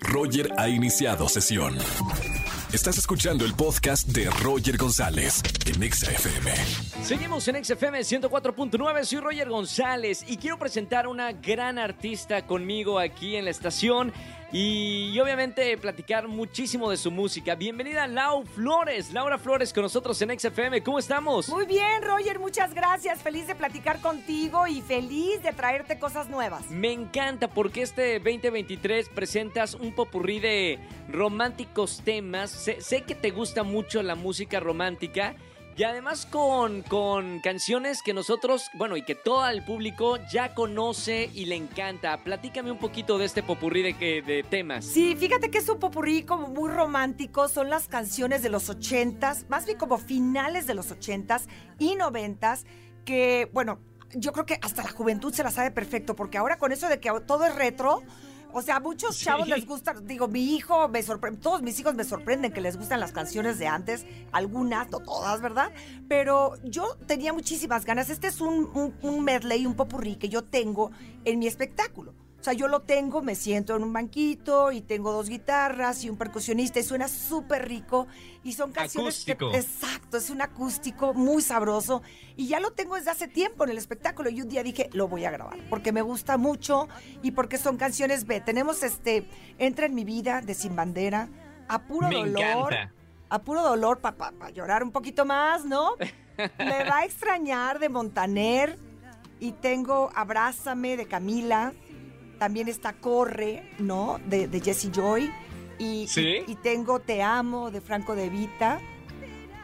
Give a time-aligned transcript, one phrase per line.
[0.00, 1.76] Roger ha iniciado sesión.
[2.72, 6.52] Estás escuchando el podcast de Roger González en XFM.
[7.02, 12.98] Seguimos en XFM 104.9, soy Roger González y quiero presentar a una gran artista conmigo
[12.98, 14.12] aquí en la estación
[14.52, 17.54] y, y obviamente platicar muchísimo de su música.
[17.54, 21.48] Bienvenida Lau Flores, Laura Flores con nosotros en XFM, ¿cómo estamos?
[21.48, 23.22] Muy bien, Roger, muchas gracias.
[23.22, 26.70] Feliz de platicar contigo y feliz de traerte cosas nuevas.
[26.70, 30.78] Me encanta porque este 2023 presentas un popurrí de
[31.08, 32.57] románticos temas.
[32.58, 35.36] Sé, que te gusta mucho la música romántica.
[35.76, 41.30] Y además con, con canciones que nosotros, bueno, y que todo el público ya conoce
[41.32, 42.16] y le encanta.
[42.24, 44.84] Platícame un poquito de este popurrí de, que- de temas.
[44.84, 47.46] Sí, fíjate que es un popurrí como muy romántico.
[47.46, 51.46] Son las canciones de los ochentas, más bien como finales de los ochentas
[51.78, 52.66] y noventas,
[53.04, 53.78] que, bueno,
[54.14, 56.98] yo creo que hasta la juventud se la sabe perfecto, porque ahora con eso de
[56.98, 58.02] que todo es retro,
[58.52, 59.24] o sea, a muchos Sí.
[59.26, 62.76] chavos les gusta, digo, mi hijo me sorprende, todos mis hijos me sorprenden que les
[62.76, 65.70] gustan las canciones de antes, algunas, no todas, ¿verdad?
[66.08, 68.10] Pero yo tenía muchísimas ganas.
[68.10, 70.90] Este es un, un, un medley, un popurrí que yo tengo
[71.24, 72.14] en mi espectáculo.
[72.40, 76.08] O sea, yo lo tengo, me siento en un banquito y tengo dos guitarras y
[76.10, 78.06] un percusionista y suena súper rico.
[78.44, 79.54] Y son canciones que- Acústico.
[79.58, 82.00] exacto, es un acústico muy sabroso.
[82.36, 84.30] Y ya lo tengo desde hace tiempo en el espectáculo.
[84.30, 86.86] Y un día dije, lo voy a grabar, porque me gusta mucho
[87.22, 88.40] y porque son canciones B.
[88.40, 91.28] Tenemos este, Entra en mi vida de Sin Bandera,
[91.66, 92.72] a puro Me dolor.
[92.72, 92.92] encanta.
[93.30, 95.96] A puro dolor para llorar un poquito más, ¿no?
[96.56, 98.78] me va a extrañar de Montaner.
[99.40, 101.72] Y tengo Abrázame de Camila.
[102.38, 104.20] También está Corre, ¿no?
[104.26, 105.32] De, de Jesse Joy.
[105.78, 106.42] Y, Sí.
[106.46, 108.80] y, y tengo Te Amo de Franco de Vita.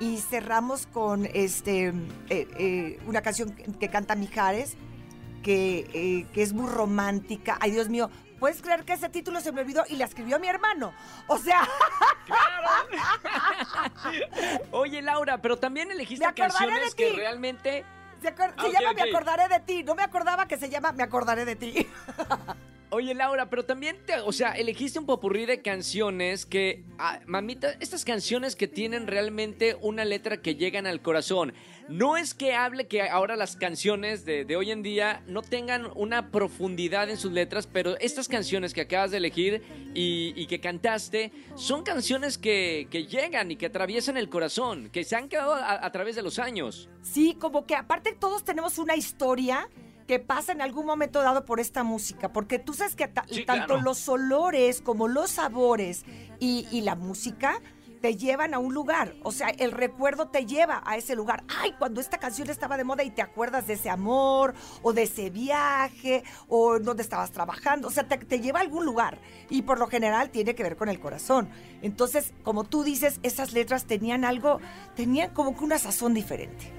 [0.00, 1.88] Y cerramos con este
[2.30, 4.76] eh, eh, una canción que, que canta Mijares,
[5.42, 7.58] que, eh, que es muy romántica.
[7.60, 10.48] Ay, Dios mío, ¿puedes creer que ese título se me olvidó y la escribió mi
[10.48, 10.94] hermano?
[11.26, 11.68] O sea,
[14.72, 17.84] Oye Laura, pero también elegiste canciones que realmente...
[18.22, 18.94] se, acuer- Ah, se llama.
[18.94, 19.82] Me acordaré de ti.
[19.84, 21.86] No me acordaba que se llama Me acordaré de ti.
[22.92, 27.76] Oye Laura, pero también te, o sea, elegiste un popurrí de canciones que, ah, mamita,
[27.78, 31.54] estas canciones que tienen realmente una letra que llegan al corazón.
[31.88, 35.88] No es que hable que ahora las canciones de, de hoy en día no tengan
[35.94, 39.62] una profundidad en sus letras, pero estas canciones que acabas de elegir
[39.94, 45.14] y, que cantaste son canciones que, que llegan y que atraviesan el corazón, que se
[45.14, 46.88] han quedado a través de los años.
[47.02, 49.68] Sí, como que aparte todos tenemos una historia
[50.10, 53.44] que pasa en algún momento dado por esta música, porque tú sabes que ta- Sí,
[53.44, 53.82] tanto claro.
[53.82, 56.04] los olores como los sabores
[56.40, 57.60] y, y la música
[58.00, 61.44] te llevan a un lugar, o sea, el recuerdo te lleva a ese lugar.
[61.60, 65.04] Ay, cuando esta canción estaba de moda y te acuerdas de ese amor o de
[65.04, 69.62] ese viaje o donde estabas trabajando, o sea, te, te lleva a algún lugar y
[69.62, 71.50] por lo general tiene que ver con el corazón.
[71.82, 74.58] Entonces, como tú dices, esas letras tenían algo,
[74.96, 76.72] tenían como que una sazón diferente.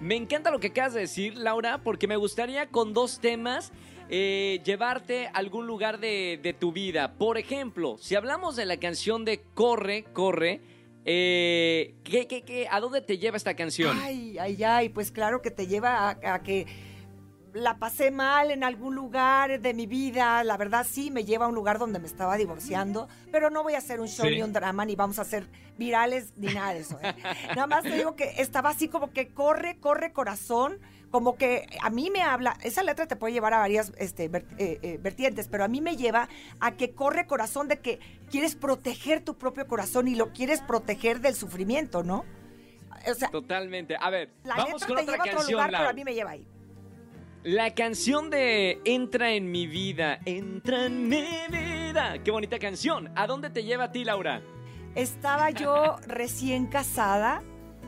[0.00, 3.70] Me encanta lo que acabas de decir, Laura, porque me gustaría con dos temas
[4.08, 7.14] eh, llevarte a algún lugar de, de tu vida.
[7.18, 10.60] Por ejemplo, si hablamos de la canción de Corre, Corre,
[11.04, 13.98] eh, ¿qué, qué, qué- a dónde te lleva esta canción?
[14.02, 16.66] Ay, ay, ay, pues claro que te lleva a que
[17.54, 20.42] la pasé mal en algún lugar de mi vida.
[20.44, 23.74] La verdad sí, me lleva a un lugar donde me estaba divorciando, pero no voy
[23.74, 24.36] a hacer un show Sí.
[24.36, 25.46] ni un drama, ni vamos a hacer
[25.78, 26.98] virales, ni nada de eso.
[27.02, 27.14] ¿eh?
[27.48, 30.78] Nada más te digo que estaba así como que corre, corre corazón,
[31.10, 34.78] como que a mí me habla, esa letra te puede llevar a varias este, eh,
[34.82, 36.28] eh, vertientes, pero a mí me lleva
[36.60, 37.98] a que corre corazón de que
[38.30, 42.24] quieres proteger tu propio corazón y lo quieres proteger del sufrimiento, ¿no?
[43.10, 43.96] O sea, Totalmente.
[43.98, 45.80] A ver, la vamos letra con te otra lleva a otro canción, lugar, Lau.
[45.80, 46.46] pero a mí me lleva ahí.
[47.42, 52.22] La canción de Entra en mi vida, entra en mi vida.
[52.22, 53.10] Qué bonita canción.
[53.16, 54.42] ¿A dónde te lleva a ti, Laura?
[54.94, 57.42] Estaba yo recién casada,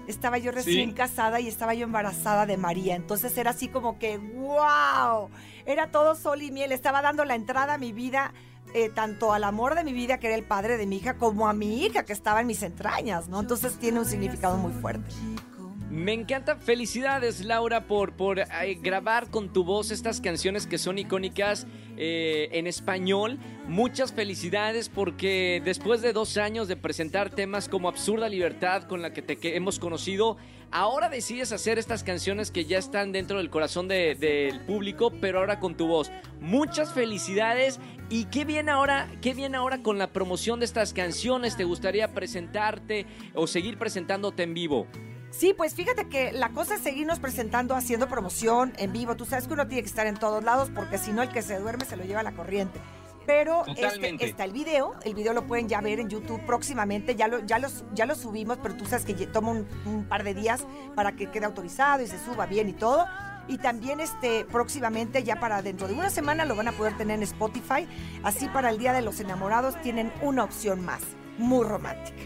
[0.09, 0.95] estaba yo recién Sí.
[0.95, 2.97] casada y estaba yo embarazada de María.
[2.97, 5.29] Entonces era así como que, wow,
[5.67, 6.73] era todo sol y miel.
[6.73, 8.33] Estaba dando la entrada a mi vida,
[8.75, 11.47] eh, tanto al amor de mi vida, que era el padre de mi hija, como
[11.47, 13.39] a mi hija, que estaba en mis entrañas, ¿no?
[13.41, 15.11] Entonces tiene un significado muy fuerte.
[15.93, 16.57] Me encanta.
[16.57, 18.47] Felicidades, Laura, por, por eh,
[18.81, 21.67] grabar con tu voz estas canciones que son icónicas
[21.99, 23.39] eh, en español.
[23.69, 29.13] Muchas felicidades porque después de dos años de presentar temas como Absurda Libertad, con la
[29.13, 30.39] que te que hemos conocido,
[30.71, 35.41] ahora decides hacer estas canciones que ya están dentro del corazón de- del público, pero
[35.41, 36.11] ahora con tu voz.
[36.41, 41.55] Muchas felicidades y qué bien ahora, qué bien ahora con la promoción de estas canciones.
[41.59, 43.05] ¿Te gustaría presentarte
[43.35, 44.87] o seguir presentándote en vivo?
[45.33, 49.17] Sí, pues fíjate que la cosa es seguirnos presentando, haciendo promoción en vivo.
[49.17, 51.41] Tú sabes que uno tiene que estar en todos lados porque si no el que
[51.43, 52.79] se duerme se lo lleva la corriente.
[53.25, 57.29] Pero este, está el video, el video lo pueden ya ver en YouTube próximamente, ya
[57.29, 60.35] lo, ya los, ya lo subimos, pero tú sabes que toma un, un par de
[60.35, 63.07] días para que quede autorizado y se suba bien y todo.
[63.49, 67.17] Y también este próximamente, ya para dentro de una semana, lo van a poder tener
[67.17, 67.89] en Spotify.
[68.23, 71.01] Así para el Día de los Enamorados tienen una opción más,
[71.39, 72.17] muy romántica.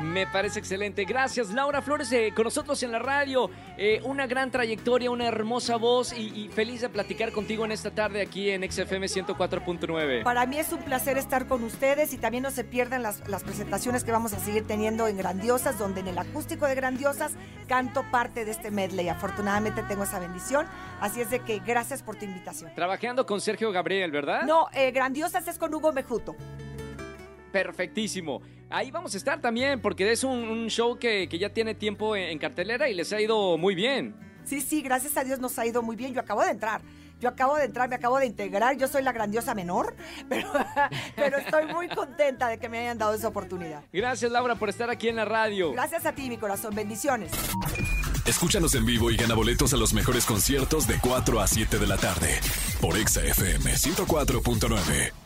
[0.00, 1.04] Me parece excelente.
[1.04, 3.50] Gracias, Laura Flores, eh, con nosotros en la radio.
[3.76, 7.90] Eh, una gran trayectoria, una hermosa voz y, y feliz de platicar contigo en esta
[7.90, 10.24] tarde aquí en XFM 104.9.
[10.24, 13.44] Para mí es un placer estar con ustedes y también no se pierdan las, las
[13.44, 17.32] presentaciones que vamos a seguir teniendo en Grandiosas, donde en el acústico de Grandiosas
[17.68, 19.08] canto parte de este medley.
[19.08, 20.66] Afortunadamente tengo esa bendición,
[21.00, 22.70] así es de que gracias por tu invitación.
[22.74, 24.42] Trabajando con Sergio Gabriel, ¿verdad?
[24.42, 26.36] No, eh, Grandiosas es con Hugo Mejuto.
[27.52, 28.40] Perfectísimo.
[28.72, 32.16] Ahí vamos a estar también, porque es un, un show que, que ya tiene tiempo
[32.16, 34.14] en, en cartelera y les ha ido muy bien.
[34.44, 36.14] Sí, sí, gracias a Dios nos ha ido muy bien.
[36.14, 36.80] Yo acabo de entrar.
[37.20, 38.76] Yo acabo de entrar, me acabo de integrar.
[38.76, 39.94] Yo soy la grandiosa menor,
[40.28, 40.48] pero,
[41.14, 43.84] pero estoy muy contenta de que me hayan dado esa oportunidad.
[43.92, 45.72] Gracias, Laura, por estar aquí en la radio.
[45.72, 46.74] Gracias a ti, mi corazón.
[46.74, 47.30] Bendiciones.
[48.26, 51.86] Escúchanos en vivo y gana boletos a los mejores conciertos de 4 a 7 de
[51.86, 52.40] la tarde
[52.80, 55.21] por Exa FM 104.9.